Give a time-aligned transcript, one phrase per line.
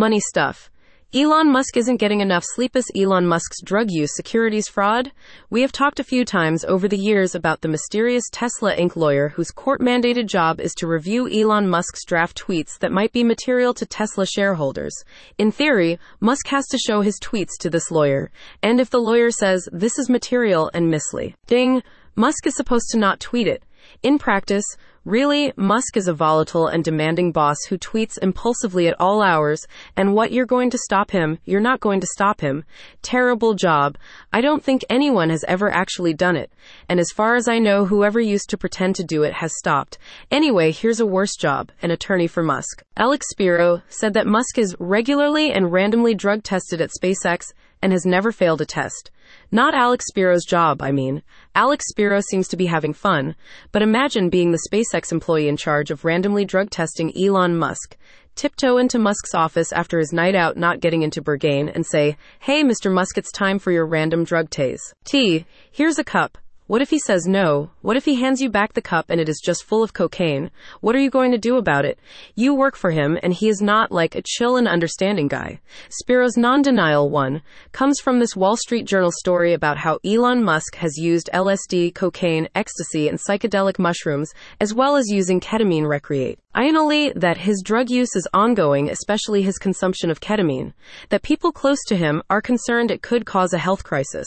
[0.00, 0.70] Money stuff.
[1.12, 5.12] Elon Musk isn't getting enough sleep as Elon Musk's drug use securities fraud.
[5.50, 8.96] We have talked a few times over the years about the mysterious Tesla Inc.
[8.96, 13.22] lawyer whose court mandated job is to review Elon Musk's draft tweets that might be
[13.22, 14.94] material to Tesla shareholders.
[15.36, 18.30] In theory, Musk has to show his tweets to this lawyer,
[18.62, 21.82] and if the lawyer says this is material and misleading,
[22.16, 23.62] Musk is supposed to not tweet it.
[24.02, 24.64] In practice,
[25.06, 29.66] Really, Musk is a volatile and demanding boss who tweets impulsively at all hours,
[29.96, 32.64] and what you're going to stop him, you're not going to stop him.
[33.00, 33.96] Terrible job.
[34.30, 36.52] I don't think anyone has ever actually done it,
[36.86, 39.96] and as far as I know, whoever used to pretend to do it has stopped.
[40.30, 42.82] Anyway, here's a worse job an attorney for Musk.
[42.94, 48.04] Alex Spiro said that Musk is regularly and randomly drug tested at SpaceX and has
[48.04, 49.10] never failed a test.
[49.50, 51.22] Not Alex Spiro's job, I mean.
[51.54, 53.34] Alex Spiro seems to be having fun,
[53.72, 57.96] but imagine being the SpaceX employee in charge of randomly drug testing Elon Musk.
[58.34, 62.62] Tiptoe into Musk's office after his night out not getting into Berghain and say, Hey,
[62.62, 62.90] Mr.
[62.90, 64.80] Musk, it's time for your random drug tase.
[65.04, 66.38] T, here's a cup.
[66.70, 67.70] What if he says no?
[67.82, 70.52] What if he hands you back the cup and it is just full of cocaine?
[70.80, 71.98] What are you going to do about it?
[72.36, 75.58] You work for him and he is not like a chill and understanding guy.
[75.88, 80.96] Spiro's non-denial one comes from this Wall Street Journal story about how Elon Musk has
[80.96, 86.38] used LSD, cocaine, ecstasy, and psychedelic mushrooms, as well as using ketamine recreate.
[86.52, 90.72] Finally, that his drug use is ongoing, especially his consumption of ketamine,
[91.08, 94.26] that people close to him are concerned it could cause a health crisis,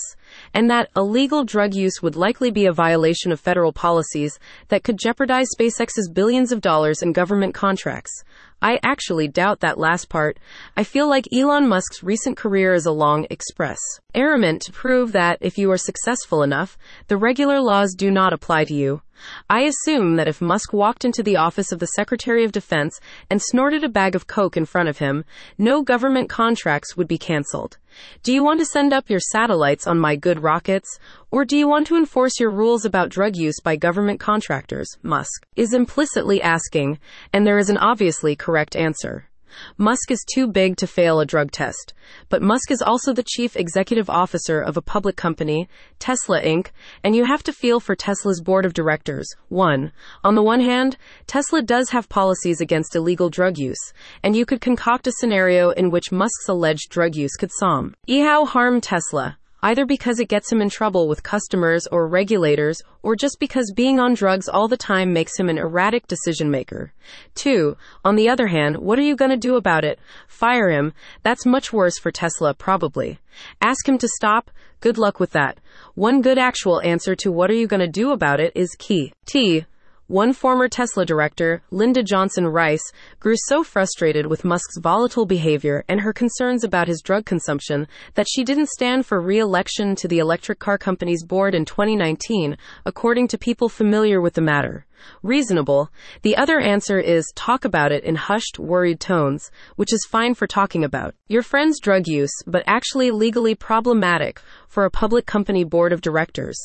[0.54, 4.98] and that illegal drug use would likely be a violation of federal policies that could
[4.98, 8.24] jeopardize SpaceX's billions of dollars in government contracts.
[8.64, 10.40] I actually doubt that last part.
[10.78, 13.78] I feel like Elon Musk's recent career is a long express
[14.16, 18.64] arrament to prove that if you are successful enough, the regular laws do not apply
[18.66, 19.02] to you.
[19.50, 23.42] I assume that if Musk walked into the office of the Secretary of Defense and
[23.42, 25.24] snorted a bag of coke in front of him,
[25.58, 27.78] no government contracts would be canceled.
[28.24, 31.00] Do you want to send up your satellites on my good rockets?
[31.32, 34.90] Or do you want to enforce your rules about drug use by government contractors?
[35.04, 37.00] Musk is implicitly asking,
[37.32, 39.30] and there is an obviously correct answer.
[39.78, 41.94] Musk is too big to fail a drug test.
[42.30, 45.70] But Musk is also the chief executive officer of a public company,
[46.00, 46.68] Tesla Inc.,
[47.04, 49.28] and you have to feel for Tesla's board of directors.
[49.50, 49.92] 1.
[50.24, 50.98] On the one hand,
[51.28, 53.94] Tesla does have policies against illegal drug use,
[54.24, 58.82] and you could concoct a scenario in which Musk's alleged drug use could somehow harm
[58.82, 63.72] Tesla either because it gets him in trouble with customers or regulators, or just because
[63.74, 66.94] being on drugs all the time makes him an erratic decision maker.
[67.34, 70.00] Two, on the other hand, what are you to do about it?
[70.28, 70.94] Fire him.
[71.24, 73.20] That's much worse for Tesla, probably.
[73.62, 74.52] Ask him to stop.
[74.82, 75.60] Good luck with that.
[75.96, 79.14] One good actual answer to what are you to do about it is key.
[79.26, 79.66] T.
[80.08, 82.92] One former Tesla director, Linda Johnson Rice,
[83.22, 88.28] grew so frustrated with Musk's volatile behavior and her concerns about his drug consumption that
[88.30, 93.30] she didn't stand for re election to the electric car company's board in 2019, according
[93.30, 94.86] to people familiar with the matter
[95.22, 95.90] reasonable.
[96.22, 100.48] The other answer is talk about it in hushed, worried tones, which is fine for
[100.48, 105.94] talking about your friend's drug use, but actually legally problematic for a public company board
[105.94, 106.58] of directors.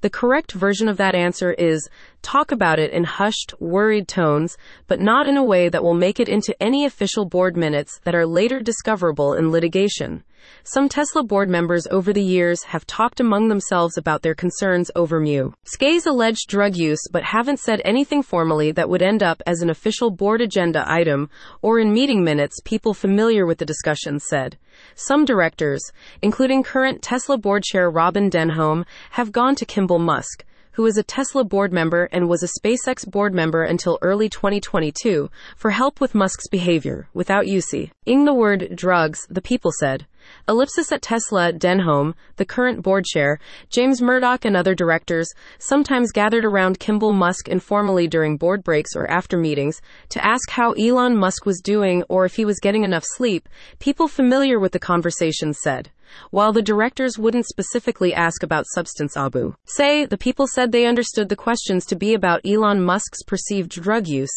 [0.00, 1.88] The correct version of that answer is
[2.22, 6.20] talk about it in hushed, worried tones, but not in a way that will make
[6.20, 10.24] it into any official board minutes that are later discoverable in litigation.
[10.64, 15.20] Some Tesla board members over the years have talked among themselves about their concerns over
[15.64, 19.70] Musk's alleged drug use but haven't said anything formally that would end up as an
[19.70, 21.30] official board agenda item
[21.62, 24.56] or in meeting minutes people familiar with the discussion said.
[24.94, 25.82] Some directors,
[26.22, 31.02] including current Tesla board chair Robyn Denholm, have gone to Kimball Musk, who is a
[31.02, 36.14] Tesla board member and was a SpaceX board member until early 2022, for help with
[36.14, 37.90] Musk's behavior, without using
[38.24, 40.06] the word drugs, the people said.
[40.48, 43.38] Ellipsis at Tesla, Denholm, the current board chair,
[43.70, 45.28] James Murdoch, and other directors
[45.58, 50.72] sometimes gathered around Kimball Musk informally during board breaks or after meetings to ask how
[50.72, 53.48] Elon Musk was doing or if he was getting enough sleep.
[53.78, 55.90] People familiar with the conversation said.
[56.30, 61.28] While the directors wouldn't specifically ask about substance abu, say the people said they understood
[61.28, 64.32] the questions to be about Elon Musk's perceived drug use.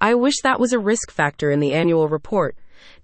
[0.00, 2.56] I wish that was a risk factor in the annual report.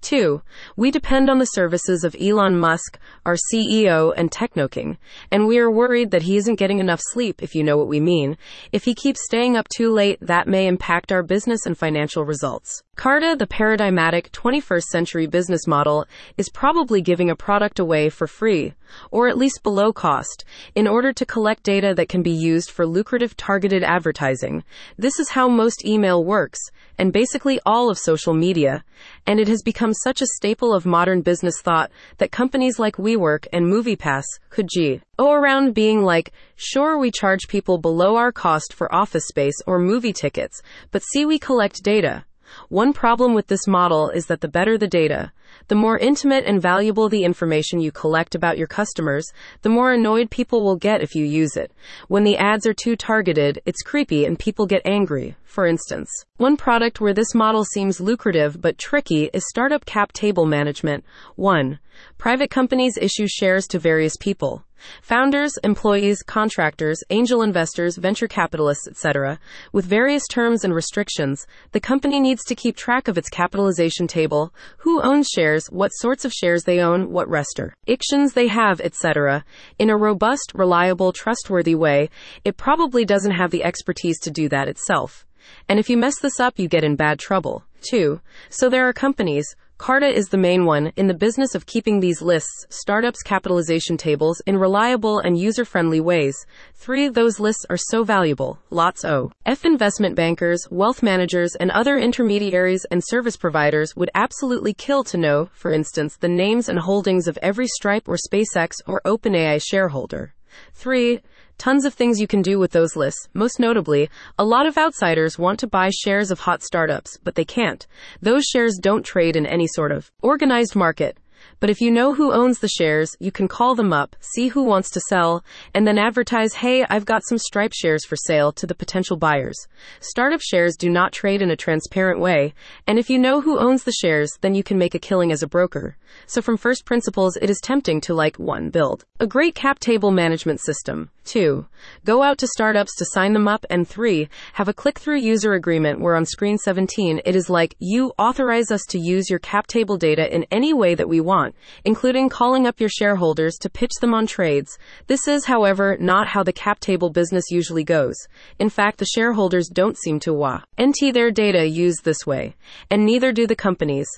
[0.04, 0.42] Two,
[0.76, 4.98] we depend on the services of Elon Musk, our CEO and TechnoKing,
[5.30, 8.00] and we are worried that he isn't getting enough sleep, if you know what we
[8.00, 8.36] mean.
[8.70, 12.82] If he keeps staying up too late, that may impact our business and financial results.
[12.96, 16.06] Carta, the paradigmatic 21st century business model,
[16.36, 18.74] is probably giving a product away for free,
[19.10, 22.86] or at least below cost, in order to collect data that can be used for
[22.86, 24.62] lucrative targeted advertising.
[24.98, 26.60] This is how most email works,
[26.98, 28.84] and basically all of social media,
[29.26, 33.46] and it has become such a staple of modern business thought that companies like WeWork
[33.52, 38.73] and MoviePass could g oh around being like, sure we charge people below our cost
[38.73, 40.61] for office space or movie tickets,
[40.91, 42.25] but see we collect data.
[42.69, 45.32] One problem with this model is that the better the data,
[45.69, 49.32] the more intimate and valuable the information you collect about your customers,
[49.62, 51.72] the more annoyed people will get if you use it.
[52.08, 55.37] When the ads are too targeted, it's creepy and people get angry.
[55.44, 60.46] For instance, one product where this model seems lucrative but tricky is startup cap table
[60.46, 61.05] management.
[61.37, 61.78] 1.
[62.19, 64.64] Private companies issue shares to various people.
[65.02, 69.38] Founders, employees, contractors, angel investors, venture capitalists, etc.
[69.72, 74.52] With various terms and restrictions, the company needs to keep track of its capitalization table,
[74.78, 79.44] who owns shares, what sorts of shares they own, what restrictions they have, etc.
[79.78, 82.10] In a robust, reliable, trustworthy way,
[82.44, 85.26] it probably doesn't have the expertise to do that itself.
[85.68, 88.20] And if you mess this up, you get in bad trouble, too.
[88.48, 92.23] So there are companies, Carta is the main one in the business of keeping these
[92.23, 96.37] lists, startups' capitalization tables, in reliable and user friendly ways.
[96.75, 98.61] Three of those lists are so valuable.
[98.71, 99.32] Lots O.
[99.44, 105.19] F investment bankers, wealth managers, and other intermediaries and service providers would absolutely kill to
[105.19, 110.35] know, for instance, the names and holdings of every Stripe or SpaceX or OpenAI shareholder.
[110.75, 111.21] 3.
[111.58, 113.28] Tons of things you can do with those lists.
[113.32, 117.44] Most notably, a lot of outsiders want to buy shares of hot startups, but they
[117.44, 117.86] can't.
[118.20, 121.16] Those shares don't trade in any sort of organized market.
[121.60, 124.62] But if you know who owns the shares, you can call them up, see who
[124.62, 128.66] wants to sell, and then advertise, hey, I've got some Stripe shares for sale to
[128.66, 129.56] the potential buyers.
[130.00, 132.54] Startup shares do not trade in a transparent way,
[132.86, 135.42] and if you know who owns the shares, then you can make a killing as
[135.42, 135.96] a broker.
[136.26, 138.70] So from first principles, it is tempting to like 1.
[138.70, 141.10] Build a great cap table management system.
[141.24, 141.66] 2.
[142.04, 143.66] Go out to startups to sign them up.
[143.70, 144.28] And 3.
[144.54, 148.70] Have a click through user agreement where on screen 17 it is like, you authorize
[148.70, 151.44] us to use your cap table data in any way that we want,
[151.85, 154.79] including calling up your shareholders to pitch them on trades.
[155.08, 158.17] This is, however, not how the cap table business usually goes.
[158.58, 162.55] In fact, the shareholders don't seem to want nt their data used this way,
[162.91, 164.08] and neither do the companies.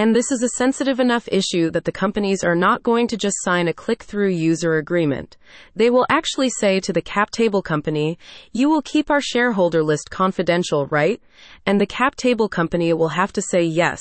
[0.00, 3.36] And this is a sensitive enough issue that the companies are not going to just
[3.42, 5.36] sign a click through user agreement.
[5.76, 8.18] They will actually say to the cap table company,
[8.50, 11.20] you will keep our shareholder list confidential, right?
[11.66, 14.00] And the cap table company will have to say yes.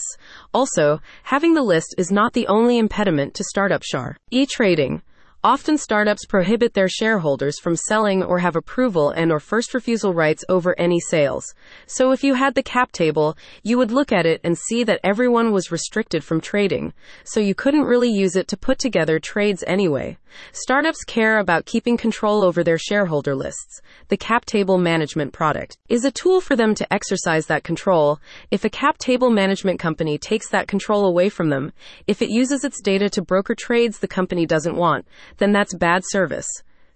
[0.54, 4.16] Also, having the list is not the only impediment to startup SHAR.
[4.32, 5.02] E-trading.
[5.44, 10.44] Often startups prohibit their shareholders from selling or have approval and or first refusal rights
[10.50, 11.56] over any sales.
[11.88, 15.00] So if you had the cap table, you would look at it and see that
[15.02, 16.92] everyone was restricted from trading.
[17.24, 20.18] So you couldn't really use it to put together trades anyway.
[20.52, 23.82] Startups care about keeping control over their shareholder lists.
[24.10, 28.20] The cap table management product is a tool for them to exercise that control.
[28.52, 31.74] If a cap table management company takes that control away from them,
[32.08, 35.06] if it uses its data to broker trades the company doesn't want,
[35.38, 36.48] then that's bad service.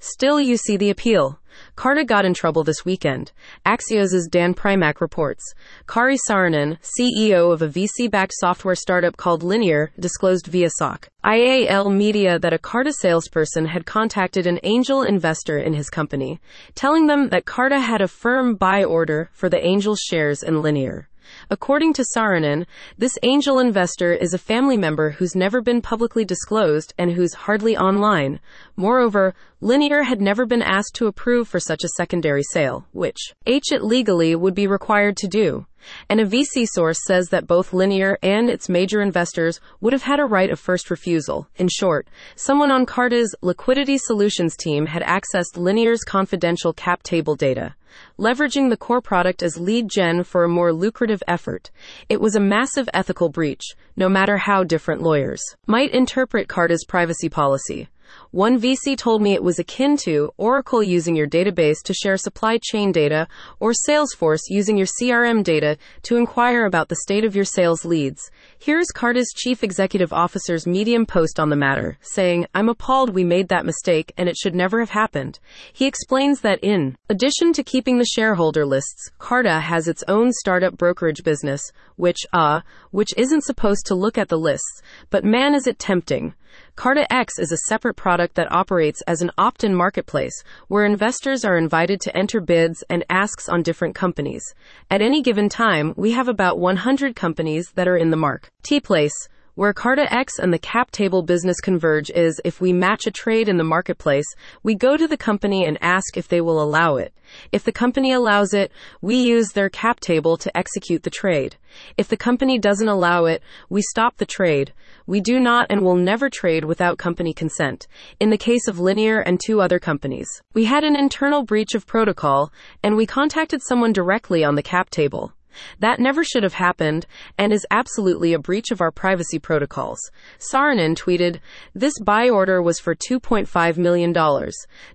[0.05, 1.39] Still, you see the appeal.
[1.77, 3.31] Carta got in trouble this weekend.
[3.65, 5.53] Axios' Dan Primack reports.
[5.87, 11.07] Karri Saarinen, CEO of a VC-backed software startup called Linear, disclosed via SOC.
[11.23, 16.41] IAL Media that a Carta salesperson had contacted an angel investor in his company,
[16.75, 21.07] telling them that Carta had a firm buy order for the angel's shares in Linear.
[21.49, 22.65] According to Saarinen,
[22.97, 27.77] this angel investor is a family member who's never been publicly disclosed and who's hardly
[27.77, 28.39] online.
[28.75, 33.71] Moreover, Linear had never been asked to approve for such a secondary sale, which H
[33.71, 35.65] it legally would be required to do.
[36.09, 40.19] And a VC source says that both Linear and its major investors would have had
[40.19, 41.47] a right of first refusal.
[41.55, 47.75] In short, someone on Carta's liquidity solutions team had accessed Linear's confidential cap table data
[48.17, 51.71] leveraging the core product as lead gen for a more lucrative effort.
[52.09, 53.63] It was a massive ethical breach,
[53.95, 57.89] no matter how different lawyers might interpret Carta's privacy policy.
[58.31, 62.57] One VC told me it was akin to Oracle using your database to share supply
[62.61, 63.27] chain data
[63.59, 68.31] or Salesforce using your CRM data to inquire about the state of your sales leads.
[68.57, 73.49] Here's Carta's chief executive officer's Medium post on the matter, saying, I'm appalled we made
[73.49, 75.39] that mistake and it should never have happened.
[75.71, 80.77] He explains that in addition to keeping the shareholder lists, Carta has its own startup
[80.77, 85.67] brokerage business, which, uh, which isn't supposed to look at the lists, but man is
[85.67, 86.33] it tempting.
[86.75, 91.45] Carta X is a separate product that operates as an opt in marketplace where investors
[91.45, 94.43] are invited to enter bids and asks on different companies.
[94.89, 98.51] At any given time, we have about 100 companies that are in the mark.
[98.63, 99.13] T Place,
[99.55, 103.47] Where Carta X and the cap table business converge is if we match a trade
[103.47, 104.25] in the marketplace,
[104.63, 107.13] we go to the company and ask if they will allow it.
[107.51, 111.55] If the company allows it, we use their cap table to execute the trade.
[111.97, 114.73] If the company doesn't allow it, we stop the trade.
[115.05, 117.85] We do not and will never trade without company consent.
[118.19, 121.85] In the case of Linear and two other companies, we had an internal breach of
[121.85, 125.31] protocol and we contacted someone directly on the cap table.
[125.79, 127.05] That never should have happened
[127.37, 129.99] and is absolutely a breach of our privacy protocols.
[130.39, 131.39] Saarinen tweeted,
[131.73, 134.13] This buy order was for $2.5 million.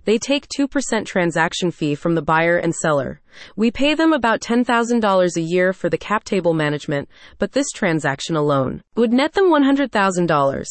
[0.05, 3.21] They take 2% transaction fee from the buyer and seller.
[3.55, 8.35] We pay them about $10,000 a year for the cap table management, but this transaction
[8.35, 10.65] alone would net them $100,000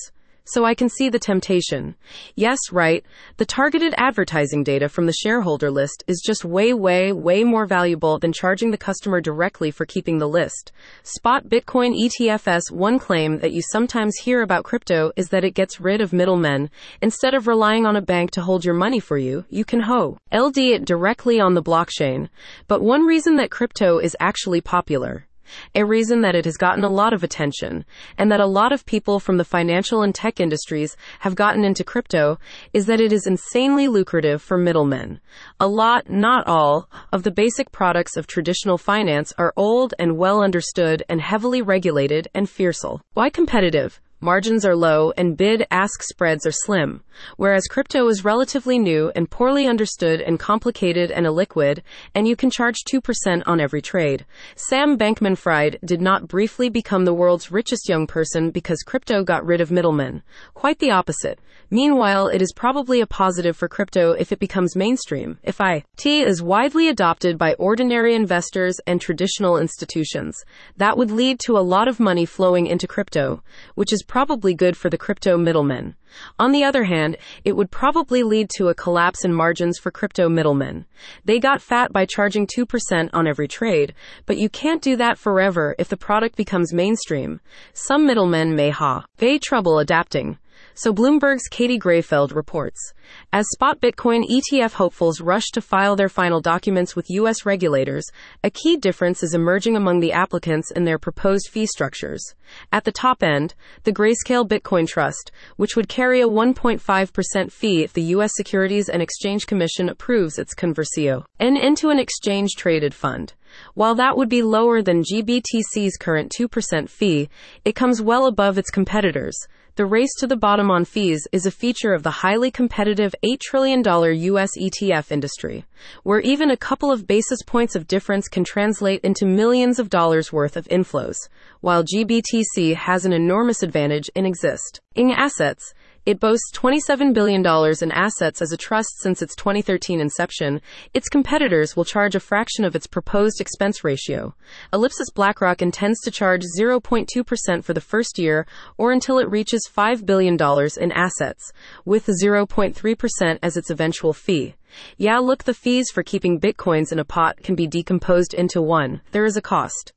[0.49, 1.95] so I can see the temptation.
[2.35, 3.05] Yes, right.
[3.37, 8.19] The targeted advertising data from the shareholder list is just way, way, way more valuable
[8.19, 10.73] than charging the customer directly for keeping the list.
[11.03, 12.71] Spot Bitcoin ETFs.
[12.71, 16.71] One claim that you sometimes hear about crypto is that it gets rid of middlemen.
[17.03, 20.19] Instead of relying on a bank to hold your money for you, you can ho.
[20.33, 22.29] LD it directly on the blockchain.
[22.67, 25.28] But one reason that crypto is actually popular
[25.75, 27.85] a reason that it has gotten a lot of attention,
[28.17, 31.85] and that a lot of people from the financial and tech industries have gotten into
[31.85, 32.39] crypto,
[32.73, 35.21] is that it is insanely lucrative for middlemen.
[35.61, 40.43] A lot, not all, of the basic products of traditional finance are old and well
[40.43, 43.01] understood and heavily regulated and fearsome.
[43.15, 44.01] Why competitive?
[44.21, 47.03] Margins are low, and bid ask spreads are slim.
[47.37, 51.83] Whereas crypto is relatively new and poorly understood and complicated and illiquid,
[52.15, 54.27] and you can charge 2% on every trade.
[54.57, 59.45] Sam Bankman Fried did not briefly become the world's richest young person because crypto got
[59.45, 60.23] rid of middlemen.
[60.55, 61.39] Quite the opposite.
[61.71, 65.39] Meanwhile, it is probably a positive for crypto if it becomes mainstream.
[65.43, 70.43] If IT is widely adopted by ordinary investors and traditional institutions,
[70.79, 73.43] that would lead to a lot of money flowing into crypto,
[73.75, 75.95] which is probably good for the crypto middlemen.
[76.39, 80.27] On the other hand, it would probably lead to a collapse in margins for crypto
[80.31, 80.87] middlemen.
[81.27, 83.95] They got fat by charging 2% on every trade,
[84.25, 87.41] but you can't do that forever if the product becomes mainstream.
[87.75, 89.05] Some middlemen may ha.
[89.19, 90.39] They trouble adapting.
[90.81, 92.93] So Bloomberg's Katie Greifeld reports.
[93.33, 97.45] As spot Bitcoin ETF hopefuls rush to file their final documents with U.S.
[97.45, 98.07] regulators,
[98.45, 102.23] a key difference is emerging among the applicants in their proposed fee structures.
[102.71, 107.93] At the top end, the Grayscale Bitcoin Trust, which would carry a 1.5% fee if
[107.93, 108.31] the U.S.
[108.37, 113.33] Securities and Exchange Commission approves its conversio, and into an exchange traded fund.
[113.75, 117.29] While that would be lower than GBTC's current 2% fee,
[117.65, 119.37] it comes well above its competitors.
[119.79, 123.41] The race to the bottom on fees is a feature of the highly competitive $8
[123.41, 125.65] trillion US ETF industry,
[126.03, 130.33] where even a couple of basis points of difference can translate into millions of dollars
[130.33, 131.17] worth of inflows,
[131.61, 135.75] while GBTC has an enormous advantage in existing assets.
[136.09, 137.45] It boasts $27 billion
[137.83, 140.63] in assets as a trust since its 2013 inception.
[140.95, 144.35] Its competitors will charge a fraction of its proposed expense ratio.
[144.73, 148.47] Ellipsis BlackRock intends to charge 0.2% for the first year
[148.79, 150.39] or until it reaches $5 billion
[150.81, 151.53] in assets,
[151.85, 154.55] with 0.3% as its eventual fee.
[154.97, 159.01] Yeah, look, the fees for keeping bitcoins in a pot can be decomposed into one.
[159.13, 159.87] There is a cost.